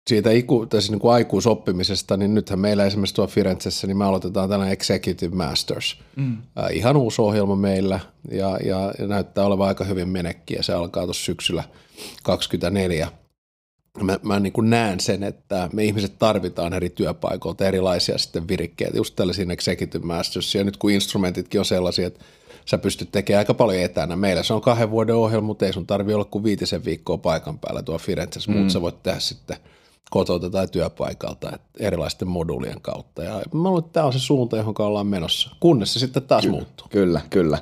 siitä 0.06 0.30
iku, 0.30 0.66
tai 0.66 0.80
siis 0.80 0.90
niin 0.90 1.00
kuin 1.00 1.12
aikuisoppimisesta, 1.12 2.16
niin 2.16 2.34
nythän 2.34 2.58
meillä 2.58 2.84
esimerkiksi 2.84 3.14
tuolla 3.14 3.32
Firenzessä, 3.32 3.86
niin 3.86 3.96
me 3.96 4.04
aloitetaan 4.04 4.48
tällainen 4.48 4.72
Executive 4.72 5.36
Masters. 5.36 5.98
Mm. 6.16 6.32
Äh, 6.32 6.66
ihan 6.72 6.96
uusi 6.96 7.22
ohjelma 7.22 7.56
meillä 7.56 8.00
ja, 8.30 8.58
ja, 8.64 8.92
ja 8.98 9.06
näyttää 9.06 9.44
olevan 9.44 9.68
aika 9.68 9.84
hyvin 9.84 10.08
menekkiä. 10.08 10.62
Se 10.62 10.72
alkaa 10.72 11.04
tuossa 11.04 11.24
syksyllä 11.24 11.64
24. 12.22 13.08
Mä, 14.02 14.18
mä 14.22 14.40
niin 14.40 14.52
kuin 14.52 14.70
näen 14.70 15.00
sen, 15.00 15.22
että 15.22 15.68
me 15.72 15.84
ihmiset 15.84 16.18
tarvitaan 16.18 16.72
eri 16.72 16.90
työpaikoilta 16.90 17.66
erilaisia 17.66 18.18
sitten 18.18 18.48
virikkeitä, 18.48 18.96
just 18.96 19.16
tällaisia 19.16 19.46
Executive 19.50 20.06
Masters. 20.06 20.54
Ja 20.54 20.64
nyt 20.64 20.76
kun 20.76 20.90
instrumentitkin 20.90 21.60
on 21.60 21.64
sellaisia, 21.64 22.06
että 22.06 22.24
sä 22.64 22.78
pystyt 22.78 23.12
tekemään 23.12 23.38
aika 23.38 23.54
paljon 23.54 23.82
etänä. 23.82 24.16
Meillä 24.16 24.42
se 24.42 24.54
on 24.54 24.60
kahden 24.60 24.90
vuoden 24.90 25.14
ohjelma, 25.14 25.46
mutta 25.46 25.66
ei 25.66 25.72
sun 25.72 25.86
tarvi 25.86 26.14
olla 26.14 26.24
kuin 26.24 26.44
viitisen 26.44 26.84
viikkoa 26.84 27.18
paikan 27.18 27.58
päällä 27.58 27.82
tuo 27.82 27.98
Firenzessä, 27.98 28.50
mm. 28.50 28.56
mutta 28.56 28.72
sä 28.72 28.80
voit 28.80 29.02
tehdä 29.02 29.20
sitten– 29.20 29.56
kotouta 30.14 30.50
tai 30.50 30.68
työpaikalta 30.68 31.58
erilaisten 31.78 32.28
moduulien 32.28 32.80
kautta. 32.80 33.22
Ja 33.22 33.32
mä 33.32 33.68
luulen, 33.68 33.78
että 33.78 33.92
tämä 33.92 34.06
on 34.06 34.12
se 34.12 34.18
suunta, 34.18 34.56
johon 34.56 34.74
ollaan 34.78 35.06
menossa, 35.06 35.50
kunnes 35.60 35.92
se 35.92 35.98
sitten 35.98 36.22
taas 36.22 36.44
kyllä, 36.44 36.56
muuttuu. 36.56 36.86
Kyllä, 36.90 37.20
kyllä. 37.30 37.58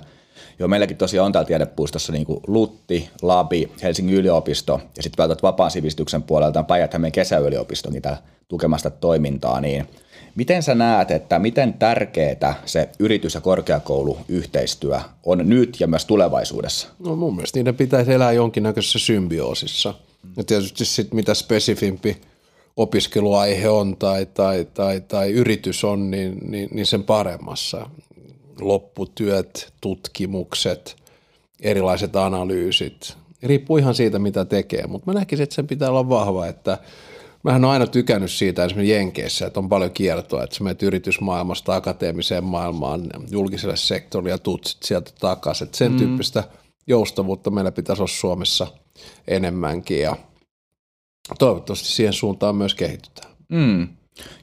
Joo, 0.58 0.68
meilläkin 0.68 0.96
tosiaan 0.96 1.26
on 1.26 1.32
täällä 1.32 1.46
tiedepuistossa 1.46 2.12
niin 2.12 2.26
kuin 2.26 2.40
Lutti, 2.46 3.08
Labi, 3.22 3.72
Helsingin 3.82 4.14
yliopisto 4.14 4.80
ja 4.96 5.02
sitten 5.02 5.22
välttämättä 5.22 5.42
vapaan 5.42 5.70
sivistyksen 5.70 6.22
puolelta 6.22 6.58
on 6.58 6.66
Päijät-Hämeen 6.66 7.12
kesäyliopistokin 7.12 8.02
täällä 8.02 8.22
tukemasta 8.48 8.90
toimintaa, 8.90 9.60
niin 9.60 9.86
miten 10.34 10.62
sä 10.62 10.74
näet, 10.74 11.10
että 11.10 11.38
miten 11.38 11.74
tärkeää 11.74 12.62
se 12.64 12.88
yritys- 12.98 13.34
ja 13.34 13.40
korkeakouluyhteistyö 13.40 15.00
on 15.22 15.40
nyt 15.44 15.80
ja 15.80 15.86
myös 15.86 16.04
tulevaisuudessa? 16.04 16.88
No 16.98 17.16
mun 17.16 17.34
mielestä 17.36 17.58
niiden 17.58 17.76
pitäisi 17.76 18.12
elää 18.12 18.32
jonkinnäköisessä 18.32 18.98
symbioosissa. 18.98 19.94
Ja 20.36 20.44
tietysti 20.44 20.84
sitten 20.84 21.16
mitä 21.16 21.34
spesifimpi– 21.34 22.16
opiskeluaihe 22.76 23.68
on 23.68 23.96
tai, 23.96 24.26
tai, 24.26 24.66
tai, 24.74 25.00
tai 25.00 25.30
yritys 25.30 25.84
on, 25.84 26.10
niin, 26.10 26.38
niin, 26.50 26.68
niin 26.72 26.86
sen 26.86 27.02
paremmassa. 27.02 27.90
Lopputyöt, 28.60 29.72
tutkimukset, 29.80 30.96
erilaiset 31.60 32.16
analyysit. 32.16 33.16
Riippuu 33.42 33.76
ihan 33.76 33.94
siitä, 33.94 34.18
mitä 34.18 34.44
tekee, 34.44 34.86
mutta 34.86 35.12
mä 35.12 35.18
näkisin, 35.18 35.42
että 35.42 35.54
sen 35.54 35.66
pitää 35.66 35.88
olla 35.88 36.08
vahva, 36.08 36.46
että 36.46 36.78
Mähän 37.42 37.64
on 37.64 37.70
aina 37.70 37.86
tykännyt 37.86 38.30
siitä 38.30 38.64
esimerkiksi 38.64 38.92
Jenkeissä, 38.92 39.46
että 39.46 39.60
on 39.60 39.68
paljon 39.68 39.90
kiertoa, 39.90 40.44
että 40.44 40.56
sä 40.56 40.64
menet 40.64 40.82
yritysmaailmasta 40.82 41.74
akateemiseen 41.74 42.44
maailmaan, 42.44 43.10
julkiselle 43.30 43.76
sektorille 43.76 44.30
ja 44.30 44.38
tuut 44.38 44.76
sieltä 44.82 45.10
takaisin. 45.20 45.64
Että 45.64 45.78
sen 45.78 45.92
mm. 45.92 45.98
tyyppistä 45.98 46.44
joustavuutta 46.86 47.50
meillä 47.50 47.72
pitäisi 47.72 48.02
olla 48.02 48.12
Suomessa 48.12 48.66
enemmänkin 49.28 50.00
ja– 50.00 50.16
toivottavasti 51.38 51.88
siihen 51.88 52.12
suuntaan 52.12 52.56
myös 52.56 52.74
kehitytään. 52.74 53.32
Mm. 53.48 53.88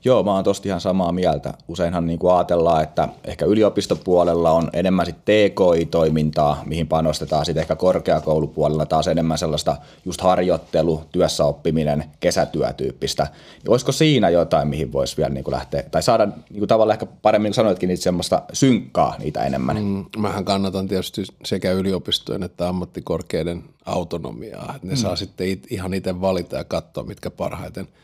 Joo, 0.05 0.23
mä 0.23 0.33
oon 0.33 0.43
tosta 0.43 0.67
ihan 0.67 0.81
samaa 0.81 1.11
mieltä. 1.11 1.53
Useinhan 1.67 2.07
niin 2.07 2.19
kuin 2.19 2.33
ajatellaan, 2.33 2.83
että 2.83 3.09
ehkä 3.25 3.45
yliopistopuolella 3.45 4.51
on 4.51 4.69
enemmän 4.73 5.05
sit 5.05 5.25
TKI-toimintaa, 5.25 6.63
mihin 6.65 6.87
panostetaan 6.87 7.45
sitten 7.45 7.61
ehkä 7.61 7.75
korkeakoulupuolella 7.75 8.85
taas 8.85 9.07
enemmän 9.07 9.37
sellaista 9.37 9.75
just 10.05 10.21
harjoittelu, 10.21 11.03
työssäoppiminen, 11.11 12.03
kesätyötyyppistä. 12.19 13.27
Ja 13.63 13.71
olisiko 13.71 13.91
siinä 13.91 14.29
jotain, 14.29 14.67
mihin 14.67 14.91
voisi 14.91 15.17
vielä 15.17 15.29
niin 15.29 15.43
kuin 15.43 15.55
lähteä, 15.55 15.83
tai 15.91 16.03
saada 16.03 16.25
niin 16.25 16.59
kuin 16.59 16.67
tavallaan 16.67 16.95
ehkä 16.95 17.05
paremmin 17.21 17.53
sanoitkin, 17.53 17.87
niitä 17.87 18.03
semmoista 18.03 18.41
synkkaa 18.53 19.15
niitä 19.19 19.43
enemmän? 19.43 19.83
Mm, 19.83 20.05
mähän 20.17 20.45
kannatan 20.45 20.87
tietysti 20.87 21.23
sekä 21.45 21.71
yliopistojen 21.71 22.43
että 22.43 22.69
ammattikorkeiden 22.69 23.63
autonomiaa, 23.85 24.73
että 24.75 24.87
ne 24.87 24.93
mm. 24.93 24.97
saa 24.97 25.15
sitten 25.15 25.47
it, 25.47 25.67
ihan 25.69 25.93
itse 25.93 26.21
valita 26.21 26.55
ja 26.55 26.63
katsoa, 26.63 27.03
mitkä 27.03 27.29
parhaiten– 27.29 27.87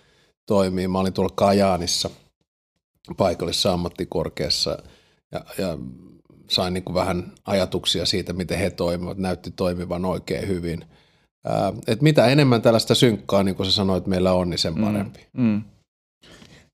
toimii. 0.45 0.87
Mä 0.87 0.99
olin 0.99 1.13
tuolla 1.13 1.33
Kajaanissa 1.35 2.09
paikallisessa 3.17 3.73
ammattikorkeassa 3.73 4.83
ja, 5.31 5.45
ja 5.57 5.77
sain 6.49 6.73
niin 6.73 6.83
kuin 6.83 6.93
vähän 6.93 7.31
ajatuksia 7.45 8.05
siitä, 8.05 8.33
miten 8.33 8.57
he 8.57 8.69
toimivat. 8.69 9.17
Näytti 9.17 9.51
toimivan 9.51 10.05
oikein 10.05 10.47
hyvin. 10.47 10.85
Ää, 11.45 11.73
et 11.87 12.01
mitä 12.01 12.25
enemmän 12.25 12.61
tällaista 12.61 12.95
synkkaa, 12.95 13.43
niin 13.43 13.55
kuin 13.55 13.65
sä 13.65 13.71
sanoit, 13.71 14.07
meillä 14.07 14.33
on, 14.33 14.49
niin 14.49 14.57
sen 14.57 14.75
mm, 14.75 14.83
parempi. 14.83 15.27
Mm, 15.33 15.43
mm. 15.43 15.61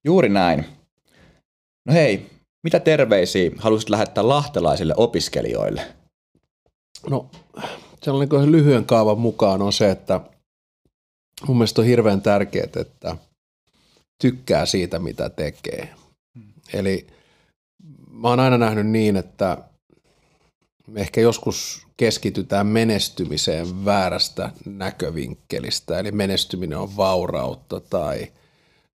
Juuri 0.03 0.29
näin. 0.29 0.65
No 1.85 1.93
hei, 1.93 2.29
mitä 2.63 2.79
terveisiä 2.79 3.51
haluaisit 3.57 3.89
lähettää 3.89 4.27
lahtelaisille 4.27 4.93
opiskelijoille? 4.97 5.81
No, 7.09 7.29
sellainen 8.03 8.51
lyhyen 8.51 8.85
kaavan 8.85 9.19
mukaan 9.19 9.61
on 9.61 9.73
se, 9.73 9.91
että 9.91 10.19
mun 11.47 11.57
mielestä 11.57 11.81
on 11.81 11.87
hirveän 11.87 12.21
tärkeää, 12.21 12.67
että– 12.75 13.15
tykkää 14.21 14.65
siitä, 14.65 14.99
mitä 14.99 15.29
tekee. 15.29 15.89
Hmm. 16.35 16.53
Eli 16.73 17.07
mä 18.11 18.27
oon 18.27 18.39
aina 18.39 18.57
nähnyt 18.57 18.87
niin, 18.87 19.15
että 19.15 19.57
ehkä 20.95 21.21
joskus 21.21 21.87
keskitytään 21.97 22.67
menestymiseen 22.67 23.85
väärästä 23.85 24.51
näkövinkkelistä, 24.65 25.99
eli 25.99 26.11
menestyminen 26.11 26.77
on 26.77 26.97
vaurautta 26.97 27.79
tai 27.79 28.27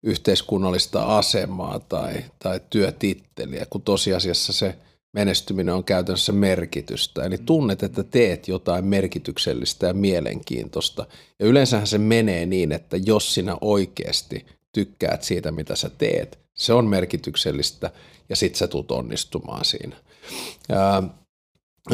yhteiskunnallista 0.04 1.18
asemaa 1.18 1.80
tai, 1.80 2.14
tai 2.40 2.62
työtitteliä, 2.70 3.66
kun 3.70 3.82
tosiasiassa 3.82 4.54
se 4.54 4.76
menestyminen 5.14 5.76
on 5.76 5.84
käytännössä 5.84 6.32
merkitystä. 6.32 7.24
Eli 7.24 7.38
tunnet, 7.38 7.84
että 7.84 8.04
teet 8.04 8.48
jotain 8.48 8.86
merkityksellistä 8.86 9.88
ja 9.88 9.94
mielenkiintoista. 9.94 11.06
Ja 11.40 11.46
yleensähän 11.46 11.88
se 11.88 11.98
menee 11.98 12.46
niin, 12.46 12.72
että 12.72 12.98
jos 12.98 13.34
sinä 13.34 13.58
oikeasti 13.62 14.46
tykkäät 14.74 15.24
siitä, 15.24 15.52
mitä 15.52 15.76
sä 15.76 15.90
teet, 15.98 16.40
se 16.54 16.74
on 16.74 16.86
merkityksellistä 16.86 17.92
ja 18.30 18.36
sit 18.36 18.56
sä 18.56 18.68
tulet 18.68 18.92
onnistumaan 18.92 19.66
siinä. 19.66 19.96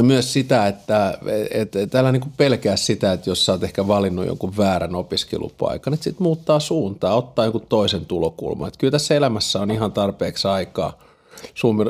Myös 0.01 0.33
sitä, 0.33 0.67
että 0.67 1.17
et, 1.51 1.75
et, 1.75 1.91
niinku 2.11 2.29
pelkää 2.37 2.75
sitä, 2.75 3.13
että 3.13 3.29
jos 3.29 3.45
sä 3.45 3.51
oot 3.51 3.63
ehkä 3.63 3.87
valinnut 3.87 4.25
jonkun 4.25 4.57
väärän 4.57 4.95
opiskelupaikan, 4.95 5.93
että 5.93 6.03
sit 6.03 6.19
muuttaa 6.19 6.59
suuntaa, 6.59 7.15
ottaa 7.15 7.45
jonkun 7.45 7.65
toisen 7.69 8.05
tulokulman. 8.05 8.67
Et 8.67 8.77
kyllä 8.77 8.91
tässä 8.91 9.15
elämässä 9.15 9.59
on 9.59 9.71
ihan 9.71 9.91
tarpeeksi 9.91 10.47
aikaa 10.47 10.97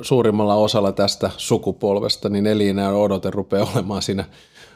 suurimmalla 0.02 0.56
osalla 0.56 0.92
tästä 0.92 1.32
sukupolvesta, 1.38 2.30
niin 2.30 2.48
elinään 2.48 2.96
odote 2.96 3.32
rupeaa 3.32 3.72
olemaan 3.76 4.02
siinä 4.02 4.26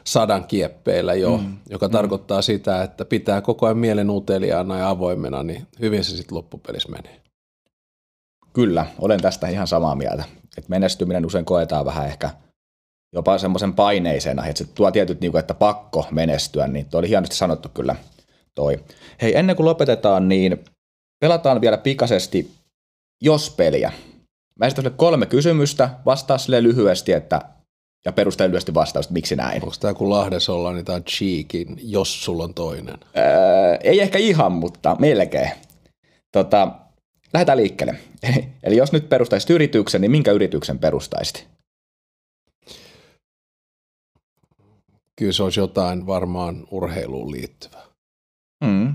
sadan 0.04 0.44
kieppeillä 0.44 1.14
jo, 1.14 1.36
mm. 1.36 1.56
joka 1.70 1.88
mm. 1.88 1.92
tarkoittaa 1.92 2.42
sitä, 2.42 2.82
että 2.82 3.04
pitää 3.04 3.40
koko 3.40 3.66
ajan 3.66 3.78
mielen 3.78 4.10
uteliaana 4.10 4.78
ja 4.78 4.88
avoimena, 4.88 5.42
niin 5.42 5.66
hyvin 5.80 6.04
se 6.04 6.16
sitten 6.16 6.36
loppupelissä 6.36 6.88
menee. 6.88 7.20
Kyllä, 8.52 8.86
olen 8.98 9.20
tästä 9.20 9.48
ihan 9.48 9.66
samaa 9.66 9.94
mieltä. 9.94 10.24
Et 10.58 10.68
menestyminen 10.68 11.26
usein 11.26 11.44
koetaan 11.44 11.84
vähän 11.84 12.06
ehkä– 12.06 12.30
jopa 13.12 13.38
semmoisen 13.38 13.72
paineisena, 13.72 14.46
että 14.46 14.64
se 14.64 14.70
tuo 14.74 14.90
tietyt, 14.90 15.20
niin 15.20 15.32
kuin, 15.32 15.40
että 15.40 15.54
pakko 15.54 16.06
menestyä, 16.10 16.66
niin 16.66 16.86
tuo 16.86 16.98
oli 16.98 17.08
hienosti 17.08 17.36
sanottu 17.36 17.68
kyllä 17.68 17.96
toi. 18.54 18.84
Hei, 19.22 19.38
ennen 19.38 19.56
kuin 19.56 19.66
lopetetaan, 19.66 20.28
niin 20.28 20.64
pelataan 21.20 21.60
vielä 21.60 21.78
pikaisesti 21.78 22.50
jos-peliä. 23.22 23.92
Mä 24.58 24.66
esitän 24.66 24.92
kolme 24.96 25.26
kysymystä, 25.26 25.90
vastaa 26.06 26.38
sille 26.38 26.62
lyhyesti, 26.62 27.12
että 27.12 27.40
ja 28.04 28.12
perustele 28.12 28.48
lyhyesti 28.48 28.74
vastausta, 28.74 29.12
miksi 29.12 29.36
näin. 29.36 29.62
Onko 29.62 29.74
tämä 29.80 29.94
kun 29.94 30.10
Lahdessa 30.10 30.52
ollaan, 30.52 30.74
niin 30.74 30.84
tämä 30.84 30.96
on 30.96 31.04
cheekin, 31.04 31.76
jos 31.82 32.24
sulla 32.24 32.44
on 32.44 32.54
toinen? 32.54 32.98
Öö, 33.16 33.76
ei 33.82 34.00
ehkä 34.00 34.18
ihan, 34.18 34.52
mutta 34.52 34.96
melkein. 34.98 35.50
Tota, 36.32 36.68
lähdetään 37.32 37.58
liikkeelle. 37.58 37.94
Eli, 38.62 38.76
jos 38.76 38.92
nyt 38.92 39.08
perustaisit 39.08 39.50
yrityksen, 39.50 40.00
niin 40.00 40.10
minkä 40.10 40.32
yrityksen 40.32 40.78
perustaisit? 40.78 41.48
kyllä 45.18 45.32
se 45.32 45.42
olisi 45.42 45.60
jotain 45.60 46.06
varmaan 46.06 46.66
urheiluun 46.70 47.32
liittyvää. 47.32 47.84
Mm. 48.64 48.94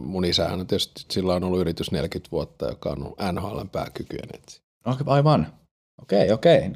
Mun 0.00 0.24
isähän 0.24 0.60
on 0.60 0.66
tietysti, 0.66 1.04
sillä 1.10 1.34
on 1.34 1.44
ollut 1.44 1.60
yritys 1.60 1.92
40 1.92 2.30
vuotta, 2.32 2.68
joka 2.68 2.90
on 2.90 3.02
ollut 3.02 3.18
NHLn 3.32 3.68
pääkykyjen 3.68 4.28
etsi. 4.34 4.60
Aivan. 5.06 5.52
Okei, 6.02 6.32
okei. 6.32 6.70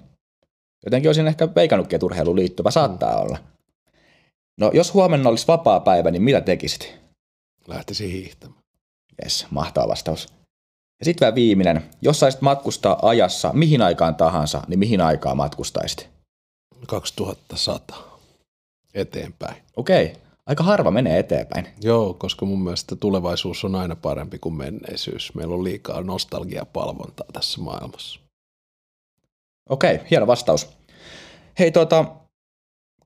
Jotenkin 0.85 1.09
olisin 1.09 1.27
ehkä 1.27 1.49
veikannutkin, 1.55 1.97
että 1.97 2.07
urheiluun 2.07 2.37
liittyvä 2.37 2.71
saattaa 2.71 3.17
mm. 3.17 3.23
olla. 3.23 3.39
No 4.61 4.71
jos 4.75 4.95
huomenna 4.95 5.31
olisi 5.31 5.47
vapaa 5.47 5.81
päivä, 5.81 6.11
niin 6.11 6.23
mitä 6.23 6.41
tekisit? 6.41 6.95
Lähtisi 7.67 8.13
hiihtämään. 8.13 8.61
Jes, 9.25 9.47
mahtava 9.51 9.89
vastaus. 9.89 10.29
Ja 11.01 11.05
sitten 11.05 11.27
vielä 11.27 11.35
viimeinen. 11.35 11.83
Jos 12.03 12.21
saisit 12.21 12.41
matkustaa 12.41 12.99
ajassa 13.03 13.53
mihin 13.53 13.83
aikaan 13.83 14.15
tahansa, 14.15 14.63
niin 14.69 14.79
mihin 14.79 15.01
aikaan 15.01 15.37
matkustaisit? 15.37 16.09
2100 16.87 18.19
eteenpäin. 18.95 19.63
Okei, 19.77 20.17
aika 20.47 20.63
harva 20.65 20.91
menee 20.91 21.19
eteenpäin. 21.19 21.69
Joo, 21.83 22.15
koska 22.15 22.47
mun 22.47 22.63
mielestä 22.63 22.97
tulevaisuus 22.97 23.65
on 23.65 23.75
aina 23.75 23.97
parempi 23.97 24.39
kuin 24.39 24.55
menneisyys. 24.55 25.35
Meillä 25.35 25.55
on 25.55 25.65
liikaa 25.65 26.03
nostalgiapalvontaa 26.03 27.27
tässä 27.33 27.61
maailmassa. 27.61 28.21
Okei, 29.69 30.01
hieno 30.11 30.27
vastaus. 30.27 30.69
Hei 31.59 31.71
tuota, 31.71 32.05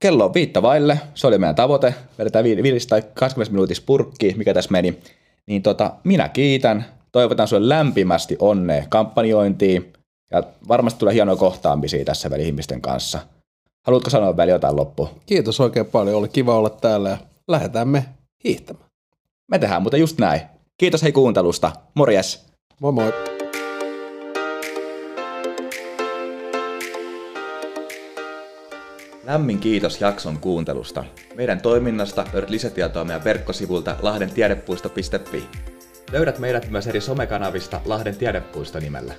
kello 0.01 0.25
on 0.25 0.35
viitta 0.35 0.63
vaille, 0.63 1.01
se 1.15 1.27
oli 1.27 1.39
meidän 1.39 1.55
tavoite, 1.55 1.95
vedetään 2.19 2.45
5 2.45 2.89
tai 2.89 3.03
20 3.15 3.53
minuutissa 3.53 3.83
purkki, 3.87 4.35
mikä 4.37 4.55
tässä 4.55 4.71
meni. 4.71 4.99
Niin 5.47 5.63
tota, 5.63 5.93
minä 6.05 6.29
kiitän, 6.29 6.85
toivotan 7.13 7.49
sinulle 7.49 7.69
lämpimästi 7.69 8.37
onnea 8.39 8.85
kampanjointiin, 8.89 9.93
ja 10.31 10.43
varmasti 10.69 10.99
tulee 10.99 11.15
hienoja 11.15 11.37
kohtaamisia 11.37 12.05
tässä 12.05 12.31
väli 12.31 12.47
ihmisten 12.47 12.81
kanssa– 12.81 13.21
Haluatko 13.87 14.11
sanoa 14.11 14.37
vielä 14.37 14.51
jotain 14.51 14.77
loppuun? 14.77 15.09
Kiitos 15.27 15.61
oikein 15.61 15.87
paljon. 15.87 16.17
Oli 16.17 16.29
kiva 16.29 16.57
olla 16.57 16.71
täällä 16.71 17.11
ja 17.11 17.17
lähdetään 17.49 17.89
me 17.89 18.05
hiihtämään. 18.45 18.87
Me 19.51 19.59
tehdään 19.59 19.83
mutta 19.83 19.97
just 19.97 20.19
näin. 20.19 20.41
Kiitos 20.79 21.03
hei 21.03 21.13
kuuntelusta. 21.13 21.73
Morjes. 21.95 22.47
Moi 22.81 22.93
moi. 22.93 23.32
Lämmin 29.25 29.59
kiitos 29.59 30.01
jakson 30.01 30.39
kuuntelusta. 30.39 31.05
Meidän 31.35 31.61
toiminnasta 31.61 32.27
löydät 32.33 32.51
lisätietoa 32.51 33.05
meidän 33.05 33.25
verkkosivulta 33.25 33.97
lahdentiedepuisto.fi. 34.03 35.45
Löydät 36.13 36.39
meidät 36.39 36.71
myös 36.71 36.87
eri 36.87 37.01
somekanavista 37.01 37.81
Lahden 37.85 38.17
tiedepuisto 38.17 38.81
nimellä. 38.81 39.15